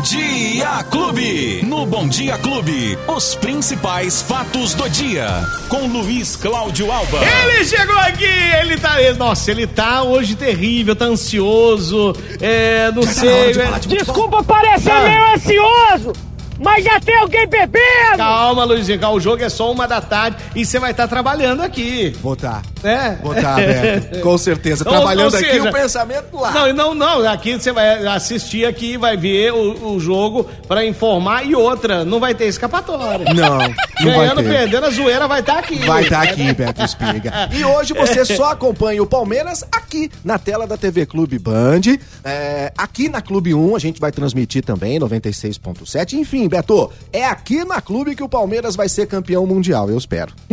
[0.00, 1.60] Bom Dia Clube.
[1.66, 5.28] No Bom Dia Clube, os principais fatos do dia.
[5.68, 7.18] Com Luiz Cláudio Alba.
[7.22, 8.94] Ele chegou aqui, ele tá.
[9.18, 12.14] Nossa, ele tá hoje terrível, tá ansioso.
[12.40, 13.50] É, não sei.
[13.50, 15.02] é- Desculpa parecer Ah.
[15.02, 16.12] meio ansioso,
[16.58, 18.16] mas já tem alguém bebendo!
[18.16, 21.60] Calma, Luizinho, calma, o jogo é só uma da tarde e você vai estar trabalhando
[21.62, 22.16] aqui.
[22.22, 22.62] Vou tá.
[22.82, 23.18] Né?
[23.40, 24.20] Tá, Beto.
[24.20, 24.84] Com certeza.
[24.86, 26.50] Ou- Trabalhando ou aqui, seja, o pensamento lá.
[26.52, 27.28] Não, não, não.
[27.30, 32.18] Aqui você vai assistir aqui, vai ver o, o jogo pra informar e outra, não
[32.20, 33.26] vai ter escapatória.
[33.32, 34.50] Não, não Ganhando, vai ter.
[34.50, 35.78] perdendo, a zoeira vai estar aqui.
[35.80, 37.30] Vai estar aqui, Beto Espiga.
[37.52, 41.80] E hoje você só acompanha o Palmeiras aqui na tela da TV Clube Band.
[42.24, 46.14] É, aqui na Clube 1 a gente vai transmitir também, 96.7.
[46.14, 50.32] Enfim, Beto, é aqui na Clube que o Palmeiras vai ser campeão mundial, eu espero.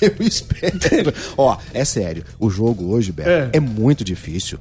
[0.00, 1.12] eu espero.
[1.36, 3.50] Ó, é sério, o jogo hoje, Beto, É.
[3.54, 4.58] é, muito difícil.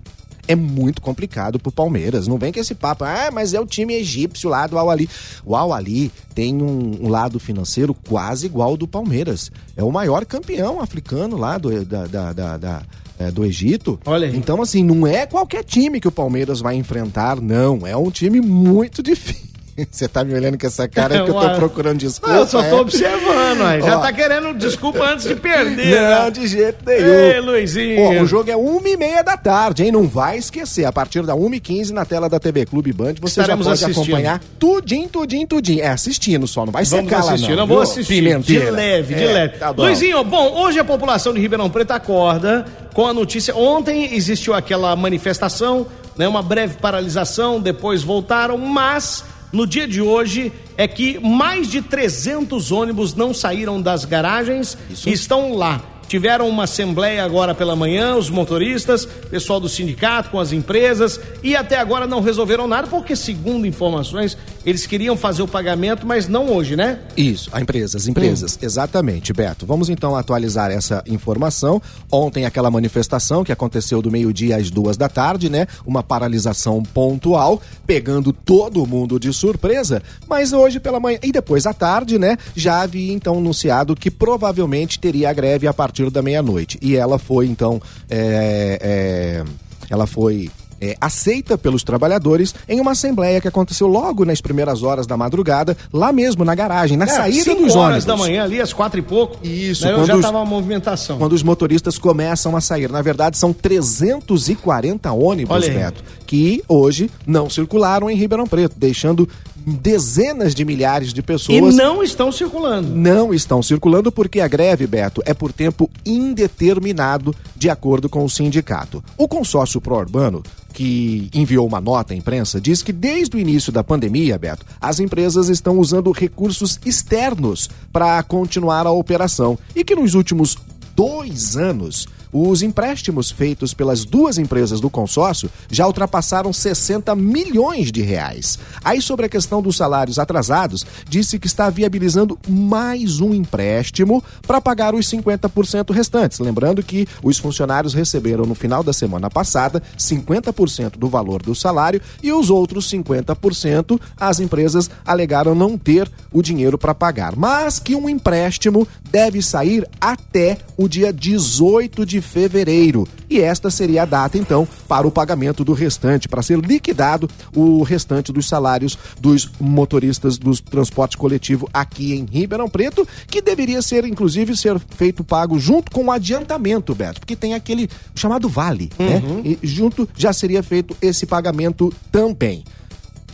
[0.48, 2.28] É muito complicado pro Palmeiras.
[2.28, 5.08] Não vem com esse papo, ah, mas é o time egípcio lá do Al-Ali.
[5.46, 9.52] O Al-Ali tem um, um lado financeiro quase igual ao do Palmeiras.
[9.78, 12.84] É o maior campeão africano lá do, da, da- da- da-
[13.20, 14.00] é, do Egito.
[14.04, 14.36] Olha aí.
[14.36, 17.86] Então, assim, não é qualquer time que o Palmeiras vai enfrentar, não.
[17.86, 19.51] É um time muito difícil.
[19.92, 22.34] Você tá me olhando com essa cara que eu tô procurando desculpa.
[22.34, 22.82] Não, eu só tô é?
[22.82, 23.82] observando, aí.
[23.82, 24.02] Já Ó.
[24.02, 26.00] tá querendo desculpa antes de perder.
[26.02, 26.32] Não, né?
[26.32, 27.06] de jeito nenhum.
[27.08, 28.02] Ei, Luizinho.
[28.20, 29.92] Ó, o jogo é uma e meia da tarde, hein?
[29.92, 30.86] Não vai esquecer.
[30.86, 33.72] A partir da uma e quinze na tela da TV Clube Band, você Estaremos já
[33.72, 34.04] pode assistindo.
[34.04, 35.82] acompanhar tudinho, tudinho, tudinho.
[35.84, 37.58] É, assistindo só, não vai Vamos secar lá assistir, não.
[37.58, 37.84] não vou viu?
[37.92, 38.14] assistir.
[38.16, 38.66] Pimenteira.
[38.66, 39.58] De leve, de É, leve.
[39.58, 39.84] Tá bom.
[39.84, 43.56] Luizinho, bom, hoje a população de Ribeirão Preto acorda com a notícia.
[43.56, 45.86] Ontem existiu aquela manifestação,
[46.18, 51.82] né, uma breve paralisação, depois voltaram, mas no dia de hoje é que mais de
[51.82, 55.82] 300 ônibus não saíram das garagens e estão lá.
[56.12, 61.56] Tiveram uma assembleia agora pela manhã, os motoristas, pessoal do sindicato com as empresas, e
[61.56, 66.52] até agora não resolveram nada, porque, segundo informações, eles queriam fazer o pagamento, mas não
[66.52, 67.00] hoje, né?
[67.16, 69.66] Isso, a empresa, as empresas, exatamente, Beto.
[69.66, 71.82] Vamos então atualizar essa informação.
[72.12, 75.66] Ontem aquela manifestação que aconteceu do meio-dia às duas da tarde, né?
[75.86, 80.04] Uma paralisação pontual, pegando todo mundo de surpresa.
[80.28, 82.38] Mas hoje pela manhã e depois à tarde, né?
[82.54, 86.80] Já havia então anunciado que provavelmente teria a greve a partir da meia-noite.
[86.82, 89.44] E ela foi então, é, é,
[89.90, 90.50] ela foi
[90.84, 95.78] é, aceita pelos trabalhadores em uma assembleia que aconteceu logo nas primeiras horas da madrugada,
[95.94, 98.06] lá mesmo na garagem, na É, saída dos horas ônibus.
[98.06, 99.38] da manhã ali, às quatro e pouco.
[99.46, 101.20] Isso, né, quando já os- tava a movimentação.
[101.20, 102.90] Quando os motoristas começam a sair.
[102.90, 105.74] Na verdade, são 340 ônibus, Olha aí.
[105.78, 109.30] Beto, que hoje não circularam em Ribeirão Preto, deixando
[109.66, 112.90] dezenas de milhares de E pessoas não estão circulando.
[112.96, 118.30] não estão circulando porque a greve, Beto, é por tempo indeterminado, de acordo com o
[118.30, 119.04] sindicato.
[119.18, 123.84] O consórcio pró-urbano, que enviou uma nota à imprensa, diz que desde o início da
[123.84, 130.14] pandemia, Beto, as empresas estão usando recursos externos para continuar a operação e que nos
[130.14, 130.58] últimos
[130.96, 138.02] dois anos os empréstimos feitos pelas duas empresas do consórcio já ultrapassaram 60 milhões de
[138.02, 138.58] reais.
[138.84, 144.62] Aí, sobre a questão dos salários atrasados, disse que está viabilizando mais um empréstimo para
[144.62, 146.40] pagar os 50% restantes.
[146.40, 152.02] Lembrando que os funcionários receberam no final da semana passada 50% do valor do salário
[152.24, 157.96] e os outros 50% as empresas alegaram não ter o dinheiro para pagar, mas que
[157.96, 163.08] um empréstimo deve sair até o dia 18 de fevereiro.
[163.30, 167.82] E esta seria a data, então, para o pagamento do restante, para ser liquidado o
[167.84, 174.06] restante dos salários dos motoristas do transporte coletivo aqui em Ribeirão Preto, que deveria ser,
[174.06, 179.22] inclusive, ser feito pago junto com o adiantamento, Beto, porque tem aquele chamado vale, né?
[179.44, 182.64] E junto já seria feito esse pagamento também.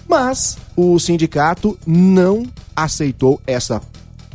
[0.07, 2.45] Mas o sindicato não
[2.75, 3.81] aceitou essa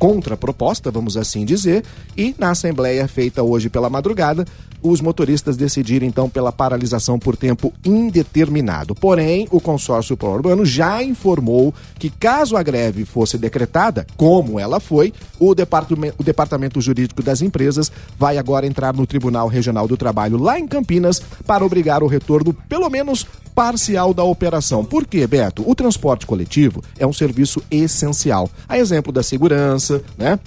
[0.02, 1.84] contraproposta, vamos assim dizer,
[2.16, 4.44] e na assembleia feita hoje pela madrugada,
[4.82, 8.96] os motoristas decidiram então pela paralisação por tempo indeterminado.
[8.96, 15.14] Porém, o consórcio pró-urbano já informou que caso a greve fosse decretada, como ela foi,
[15.38, 20.58] o o departamento jurídico das empresas vai agora entrar no Tribunal Regional do Trabalho lá
[20.58, 23.24] em Campinas para obrigar o retorno pelo menos
[23.54, 24.84] parcial da operação.
[24.84, 25.62] Por quê, Beto?
[25.68, 28.48] O transporte coletivo é um serviço essencial.
[28.68, 30.38] A exemplo da segurança, né?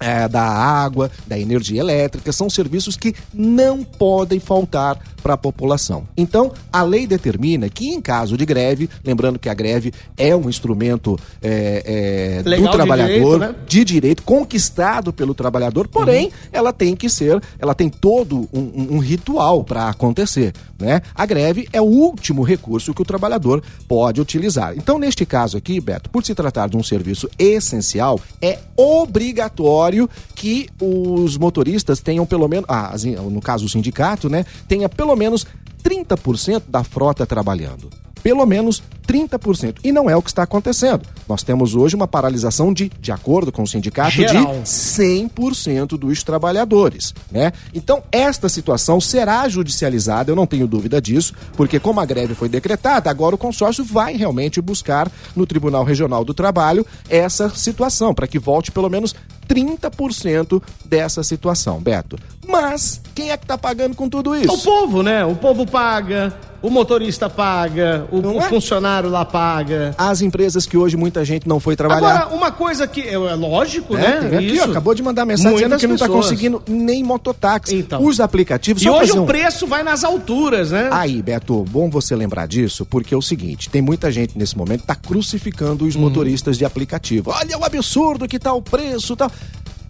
[0.00, 6.08] é, da água, da energia elétrica, são serviços que não podem faltar para a população.
[6.16, 10.48] Então, a lei determina que, em caso de greve, lembrando que a greve é um
[10.48, 13.54] instrumento é, é, Legal do de trabalhador, direito, né?
[13.68, 18.98] de direito conquistado pelo trabalhador, porém, ela tem que ser, ela tem todo um- um
[18.98, 20.54] ritual para acontecer.
[20.80, 21.02] Né?
[21.14, 24.74] A greve é o último recurso que o trabalhador pode utilizar.
[24.76, 30.68] Então, neste caso aqui, Beto, por se tratar de um serviço essencial, é obrigatório que
[30.80, 32.94] os motoristas tenham pelo menos, ah,
[33.30, 35.46] no caso o sindicato, né, tenha pelo menos
[35.82, 37.90] 30% da frota trabalhando
[38.22, 39.78] pelo menos 30%.
[39.82, 41.02] E não é o que está acontecendo.
[41.28, 44.54] Nós temos hoje uma paralisação de, de acordo com o sindicato, Geral.
[44.54, 47.12] de 100% dos trabalhadores.
[47.30, 47.52] Né?
[47.74, 52.48] Então, esta situação será judicializada, eu não tenho dúvida disso, porque como a greve foi
[52.48, 58.28] decretada, agora o consórcio vai realmente buscar no Tribunal Regional do Trabalho essa situação, para
[58.28, 59.14] que volte pelo menos
[59.48, 62.16] 30% dessa situação, Beto.
[62.46, 64.52] Mas quem é que está pagando com tudo isso?
[64.52, 65.24] O povo, né?
[65.24, 68.48] O povo paga, o motorista paga, o, o é?
[68.48, 69.94] funcionário lá paga.
[69.96, 72.22] As empresas que hoje muita gente não foi trabalhar.
[72.22, 74.36] Agora, uma coisa que é, é lógico, é, né?
[74.38, 76.10] Aqui, ó, acabou de mandar mensagem Muitas dizendo que pessoas.
[76.10, 77.76] não está conseguindo nem mototáxi.
[77.76, 78.04] Então.
[78.04, 78.82] Os aplicativos.
[78.82, 79.22] E hoje um...
[79.22, 80.90] o preço vai nas alturas, né?
[80.92, 84.82] Aí, Beto, bom você lembrar disso, porque é o seguinte: tem muita gente nesse momento
[84.82, 86.00] que tá crucificando os hum.
[86.00, 87.30] motoristas de aplicativo.
[87.30, 89.30] Olha o absurdo que tá o preço, tal.
[89.30, 89.36] Tá...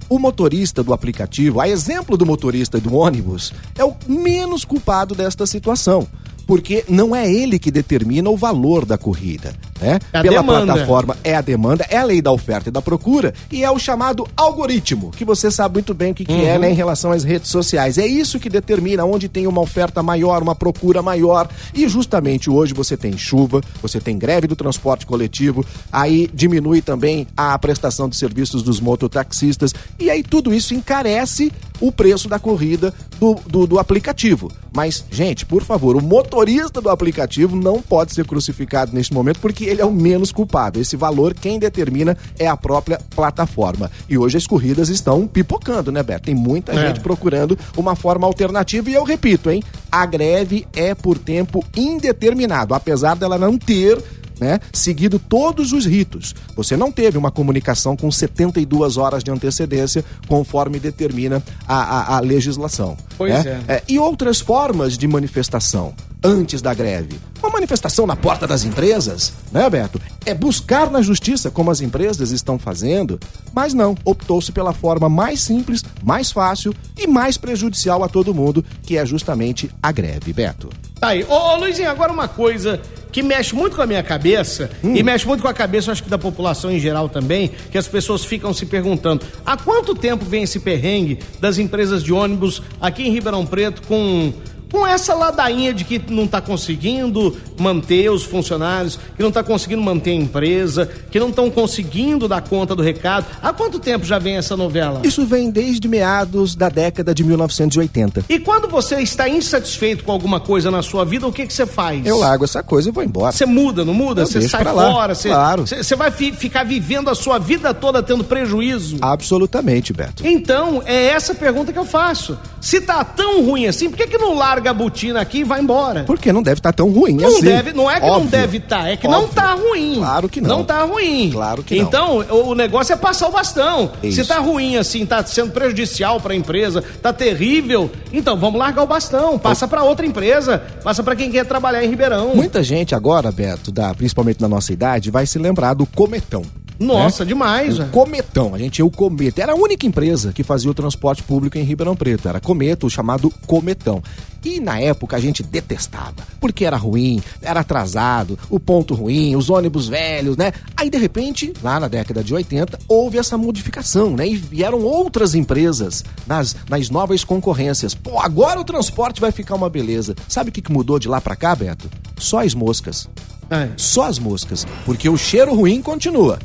[0.08, 5.46] O motorista do aplicativo, a exemplo do motorista do ônibus, é o menos culpado desta
[5.46, 6.08] situação
[6.50, 10.00] porque não é ele que determina o valor da corrida, né?
[10.12, 10.72] É Pela demanda.
[10.72, 13.78] plataforma é a demanda, é a lei da oferta e da procura e é o
[13.78, 16.46] chamado algoritmo, que você sabe muito bem o que, que é, uhum.
[16.46, 17.98] é né, em relação às redes sociais.
[17.98, 21.48] É isso que determina onde tem uma oferta maior, uma procura maior.
[21.72, 27.28] E justamente hoje você tem chuva, você tem greve do transporte coletivo, aí diminui também
[27.36, 32.92] a prestação de serviços dos mototaxistas e aí tudo isso encarece o preço da corrida
[33.18, 34.50] do, do, do, aplicativo.
[34.72, 39.64] Mas, gente, por favor, o motorista do aplicativo não pode ser crucificado neste momento porque
[39.64, 40.80] ele é o menos culpado.
[40.80, 43.90] Esse valor, quem determina é a própria plataforma.
[44.08, 46.26] E hoje as corridas estão pipocando, né, Beto?
[46.26, 46.88] Tem muita é.
[46.88, 49.62] gente procurando uma forma alternativa e eu repito, hein?
[49.90, 53.98] A greve é por tempo indeterminado, apesar dela não ter
[54.40, 56.34] né, seguido todos os ritos.
[56.56, 62.20] Você não teve uma comunicação com 72 horas de antecedência, conforme determina a, a, a
[62.20, 62.96] legislação.
[63.16, 63.62] Pois né?
[63.68, 63.74] é.
[63.74, 63.82] é.
[63.88, 67.18] E outras formas de manifestação antes da greve.
[67.42, 70.00] Uma manifestação na porta das empresas, né, Beto?
[70.26, 73.18] É buscar na justiça, como as empresas estão fazendo,
[73.54, 78.64] mas não, optou-se pela forma mais simples, mais fácil e mais prejudicial a todo mundo,
[78.82, 80.68] que é justamente a greve, Beto.
[81.00, 81.24] Tá aí.
[81.24, 82.80] Ô, ô Luizinho, agora uma coisa
[83.12, 84.94] que mexe muito com a minha cabeça hum.
[84.94, 87.88] e mexe muito com a cabeça, acho que da população em geral também, que as
[87.88, 93.02] pessoas ficam se perguntando: há quanto tempo vem esse perrengue das empresas de ônibus aqui
[93.02, 94.32] em Ribeirão Preto com
[94.70, 99.82] com essa ladainha de que não está conseguindo manter os funcionários, que não está conseguindo
[99.82, 103.26] manter a empresa, que não estão conseguindo dar conta do recado.
[103.42, 105.00] Há quanto tempo já vem essa novela?
[105.04, 108.24] Isso vem desde meados da década de 1980.
[108.28, 111.66] E quando você está insatisfeito com alguma coisa na sua vida, o que, que você
[111.66, 112.06] faz?
[112.06, 113.32] Eu largo essa coisa e vou embora.
[113.32, 114.22] Você muda, não muda?
[114.22, 115.14] Eu você sai fora?
[115.14, 115.66] Você, claro.
[115.66, 118.98] Você, você vai fi, ficar vivendo a sua vida toda tendo prejuízo?
[119.00, 120.26] Absolutamente, Beto.
[120.26, 122.38] Então, é essa pergunta que eu faço.
[122.60, 125.44] Se tá tão ruim assim, por que, que não larga larga a botina aqui e
[125.44, 126.04] vai embora.
[126.04, 127.42] Porque não deve estar tá tão ruim não assim.
[127.42, 128.24] Deve, não é que Óbvio.
[128.24, 129.22] não deve estar, tá, é que Óbvio.
[129.22, 129.94] não tá ruim.
[129.96, 130.48] Claro que não.
[130.50, 131.30] Não tá ruim.
[131.32, 131.82] Claro que não.
[131.82, 133.90] Então, o negócio é passar o bastão.
[134.02, 134.22] Isso.
[134.22, 138.82] Se tá ruim assim, tá sendo prejudicial para a empresa, tá terrível, então vamos largar
[138.82, 142.34] o bastão, passa para outra empresa, passa para quem quer trabalhar em Ribeirão.
[142.34, 146.42] Muita gente agora, Beto, da, principalmente na nossa idade, vai se lembrar do cometão.
[146.80, 147.28] Nossa, né?
[147.28, 147.78] demais.
[147.78, 149.42] O Cometão, a gente tinha o Cometa.
[149.42, 152.26] Era a única empresa que fazia o transporte público em Ribeirão Preto.
[152.26, 154.02] Era Cometa, o chamado Cometão.
[154.42, 159.50] E na época a gente detestava, porque era ruim, era atrasado, o ponto ruim, os
[159.50, 160.50] ônibus velhos, né?
[160.74, 164.26] Aí de repente, lá na década de 80, houve essa modificação, né?
[164.26, 167.94] E vieram outras empresas nas, nas novas concorrências.
[167.94, 170.16] Pô, agora o transporte vai ficar uma beleza.
[170.26, 171.90] Sabe o que, que mudou de lá para cá, Beto?
[172.16, 173.06] Só as moscas.
[173.50, 173.68] É.
[173.76, 174.66] Só as moscas.
[174.86, 176.38] Porque o cheiro ruim continua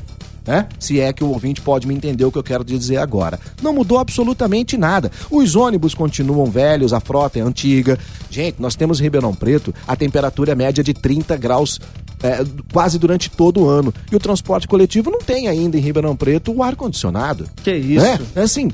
[0.45, 0.67] né?
[0.79, 3.39] Se é que o ouvinte pode me entender o que eu quero dizer agora.
[3.61, 5.11] Não mudou absolutamente nada.
[5.29, 7.97] Os ônibus continuam velhos, a frota é antiga.
[8.29, 11.79] Gente, nós temos em Ribeirão Preto a temperatura média de 30 graus
[12.23, 13.93] é, quase durante todo o ano.
[14.11, 17.47] E o transporte coletivo não tem ainda em Ribeirão Preto o ar-condicionado.
[17.63, 18.05] Que isso?
[18.05, 18.71] É, é assim,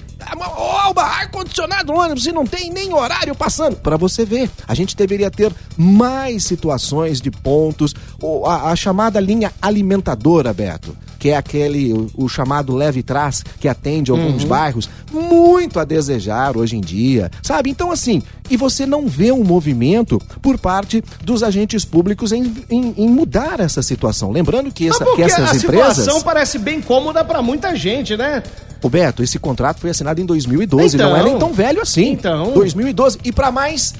[0.88, 3.76] oba, ar-condicionado no ônibus e não tem nem horário passando.
[3.78, 9.20] Para você ver, a gente deveria ter mais situações de pontos, ou a, a chamada
[9.20, 14.50] linha alimentadora, Beto que é aquele, o, o chamado leve trás, que atende alguns uhum.
[14.50, 17.70] bairros, muito a desejar hoje em dia, sabe?
[17.70, 22.96] Então, assim, e você não vê um movimento por parte dos agentes públicos em, em,
[22.98, 24.32] em mudar essa situação.
[24.32, 25.90] Lembrando que, essa, que essas a empresas.
[25.90, 28.42] A situação parece bem cômoda para muita gente, né?
[28.82, 32.14] Roberto, esse contrato foi assinado em 2012, então, não é nem tão velho assim.
[32.14, 32.52] Então.
[32.54, 33.20] 2012.
[33.24, 33.94] E para mais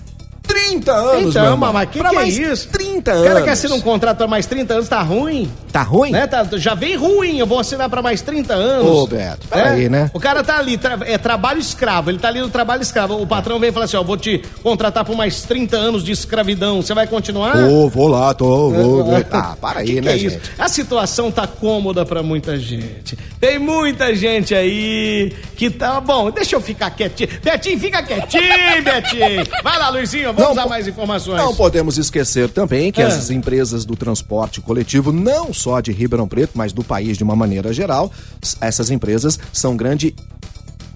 [0.44, 2.68] 30 anos, Então, mas que pra que é mais isso?
[2.70, 3.28] 30 O anos.
[3.28, 5.52] cara quer assinar um contrato pra mais 30 anos, tá ruim?
[5.72, 6.12] Tá ruim?
[6.12, 6.28] Né?
[6.28, 8.86] Tá, já vem ruim, eu vou assinar pra mais 30 anos.
[8.92, 10.12] Ô, Beto, peraí, né?
[10.14, 13.22] O cara tá ali, tra- é trabalho escravo, ele tá ali no trabalho escravo.
[13.22, 16.12] O patrão vem e fala assim, ó, vou te contratar por mais 30 anos de
[16.12, 17.56] escravidão, você vai continuar?
[17.56, 19.26] Ô, vou lá, tô, vou, vou.
[19.32, 20.30] Ah, para aí, Que né, é isso?
[20.36, 20.52] gente?
[20.60, 23.18] A situação tá cômoda pra muita gente.
[23.40, 26.02] Tem muita gente aí que tá.
[26.02, 27.30] Bom, deixa eu ficar quietinho.
[27.42, 29.46] Betinho, fica quietinho, Betinho.
[29.64, 31.38] Vai lá, Luizinho, vamos Não a mais informações.
[31.38, 33.06] Não podemos esquecer também que É.
[33.06, 37.36] as empresas do transporte coletivo, não só de Ribeirão Preto, mas do país de uma
[37.36, 38.12] maneira geral,
[38.60, 40.16] essas empresas são grande,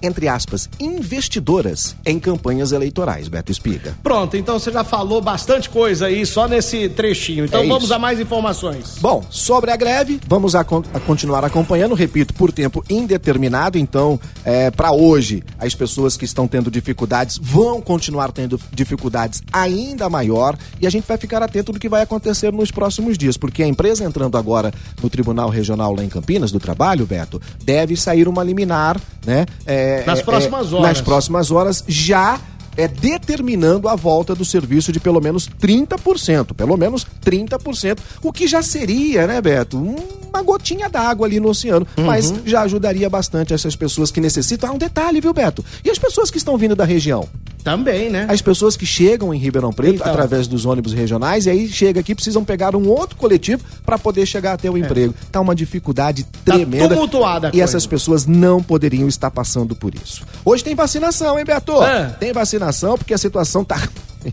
[0.06, 3.94] entre aspas, investidoras em campanhas eleitorais, Beto Espiga.
[4.02, 7.44] Pronto, então você já falou bastante coisa aí só nesse trechinho.
[7.44, 7.94] Então É vamos isso.
[7.94, 8.96] a mais informações.
[9.00, 13.78] Bom, sobre a greve, vamos a, a continuar acompanhando, repito, por tempo indeterminado.
[13.78, 20.08] Então, é, para hoje, as pessoas que estão tendo dificuldades vão continuar tendo dificuldades ainda
[20.08, 23.62] maior e a gente vai ficar atento do que vai acontecer nos próximos dias, porque
[23.62, 24.72] a empresa entrando agora
[25.02, 29.46] no Tribunal Regional lá em Campinas do Trabalho, Beto, deve sair uma liminar, né?
[29.66, 30.88] é, Nas é, próximas é, horas.
[30.88, 32.38] Nas próximas horas, já
[32.76, 38.46] é determinando a volta do serviço de pelo menos 30%, pelo menos 30%, o que
[38.46, 43.74] já seria, né, Beto, uma gotinha d'água ali no oceano, mas já ajudaria bastante essas
[43.74, 44.70] pessoas que necessitam.
[44.70, 45.64] Ah, um detalhe, viu, Beto?
[45.84, 47.28] E as pessoas que estão vindo da região?
[47.64, 48.26] Também, né?
[48.28, 50.06] As pessoas que chegam em Ribeirão Preto Então.
[50.06, 54.24] através dos ônibus regionais e aí chega aqui precisam pegar um outro coletivo para poder
[54.24, 55.12] chegar até o emprego.
[55.32, 56.88] Tá uma dificuldade tremenda.
[56.90, 57.64] tumultuada a e coisa.
[57.64, 60.22] essas pessoas não poderiam estar passando por isso.
[60.44, 61.82] Hoje tem vacinação, hein, Beto?
[61.82, 62.04] É.
[62.20, 62.65] Tem vacinação
[62.96, 63.80] porque a situação tá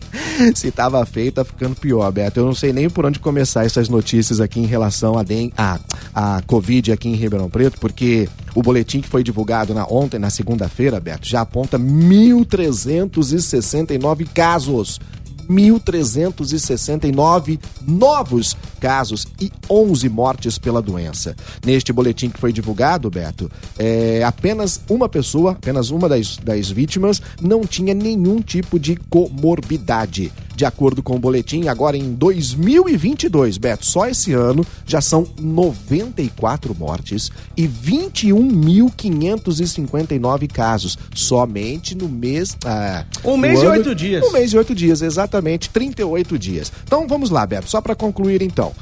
[0.54, 2.40] se tava feio, tá ficando pior, Beto.
[2.40, 5.80] Eu não sei nem por onde começar essas notícias aqui em relação a, den a,
[6.14, 10.30] a Covid aqui em Ribeirão Preto, porque o boletim que foi divulgado na, ontem, na
[10.30, 15.00] segunda-feira, Beto, já aponta 1.369 casos.
[15.44, 21.36] 1.369 novos casos e 11 mortes pela doença.
[21.64, 23.48] Neste boletim que foi divulgado, Beto,
[23.78, 30.32] é, apenas uma pessoa, apenas uma das, das vítimas, não tinha nenhum tipo de comorbidade.
[30.56, 36.74] De acordo com o boletim, agora em 2022, Beto, só esse ano já são 94
[36.74, 42.56] mortes e 21.559 casos, somente no mês.
[42.64, 44.24] Ah, Um mês e ano- oito dias.
[44.24, 46.72] Um mês e oito dias, exatamente, 38 dias.
[46.84, 48.72] Então vamos lá, Beto, só para concluir então.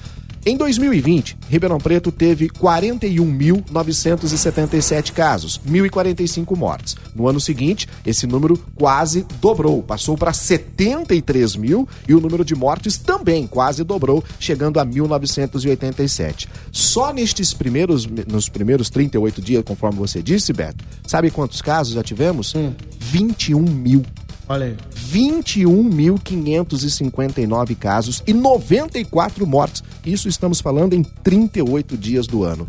[0.45, 6.97] Em 2020, Ribeirão Preto teve 41.977 casos, 1.045 mortes.
[7.15, 12.57] No ano seguinte, esse número quase dobrou, passou para 73 mil e o número de
[12.57, 16.49] mortes também quase dobrou, chegando a 1.987.
[16.73, 22.03] Só nestes primeiros, nos primeiros 38 dias, conforme você disse, Beto, sabe quantos casos já
[22.03, 22.53] tivemos?
[22.99, 24.03] 21 mil.
[24.53, 24.77] Olha aí.
[25.11, 29.83] 21.559 casos e 94 mortes.
[30.05, 32.69] Isso estamos falando em 38 dias do ano.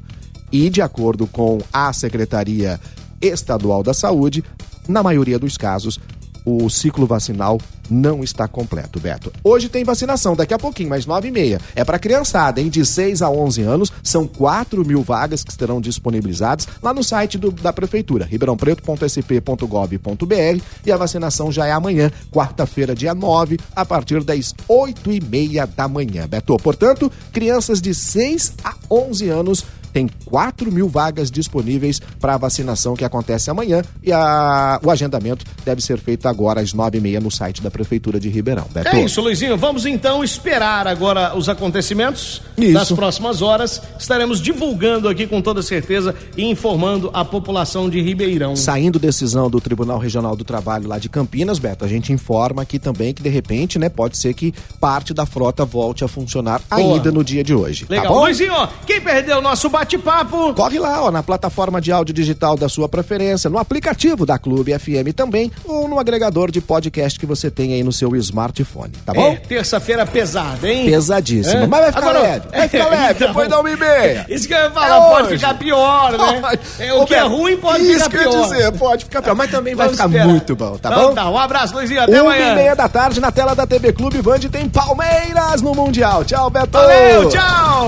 [0.50, 2.80] E, de acordo com a Secretaria
[3.22, 4.46] Estadual da Saúde,
[4.88, 6.00] na maioria dos casos,
[6.46, 7.60] o ciclo vacinal
[7.94, 9.32] não está completo, Beto.
[9.44, 11.62] Hoje tem vacinação, daqui a pouquinho, mais 9 e meia.
[11.76, 12.70] É para criançada, hein?
[12.70, 17.38] De 6 a 11 anos, são 4 mil vagas que estarão disponibilizadas lá no site
[17.38, 24.24] do- da Prefeitura, ribeirãopreto.sp.gov.br e a vacinação já é amanhã, quarta-feira, dia 9, a partir
[24.24, 26.58] das 8 e meia da manhã, Beto.
[26.58, 32.96] Portanto, crianças de 6 a 11 anos tem 4 mil vagas disponíveis para a vacinação
[32.96, 37.20] que acontece amanhã e a- o agendamento deve ser feito agora às 9 e meia
[37.20, 38.66] no site da Prefeitura de Ribeirão.
[38.74, 38.88] Beto.
[38.96, 39.56] É isso, Luizinho.
[39.58, 42.74] Vamos então esperar agora os acontecimentos Isso.
[42.74, 43.82] das próximas horas.
[44.00, 48.56] Estaremos divulgando aqui com toda certeza e informando a população de Ribeirão.
[48.56, 52.80] Saindo decisão do Tribunal Regional do Trabalho lá de Campinas, Beto, a gente informa aqui
[52.80, 56.96] também que de repente, né, pode ser que parte da frota volte a funcionar Boa.
[56.96, 57.86] ainda no dia de hoje.
[57.90, 58.06] Legal.
[58.06, 58.22] Tá bom?
[58.22, 60.54] Luizinho, ó, quem perdeu o nosso bate-papo?
[60.54, 64.78] Corre lá, ó, na plataforma de áudio digital da sua preferência, no aplicativo da Clube
[64.78, 69.14] FM também, ou no agregador de podcast que você tem aí no seu smartphone, tá
[69.14, 69.34] bom?
[69.34, 70.86] É, terça-feira pesada, hein?
[70.86, 71.64] Pesadíssimo.
[71.64, 71.68] É?
[71.68, 74.26] Mas vai ficar Agora- leve, vai ficar leve, Então, depois da uma e meia.
[74.30, 75.38] Isso que eu ia falar, É pode hoje.
[75.38, 76.42] ficar pior, né?
[76.80, 78.44] É, o Ô, que é ruim pode isso ficar que eu ia pior.
[78.44, 80.28] dizer, pode ficar pior, mas também vai Vamos ficar esperar.
[80.28, 81.14] muito bom, tá Então bom?
[81.14, 82.52] Tá, um abraço, Luizinho, até Uma amanhã.
[82.52, 86.24] e meia da tarde na tela da TV Clube Band tem Palmeiras no Mundial.
[86.24, 86.70] Tchau, Beto.
[86.72, 87.88] Valeu, tchau!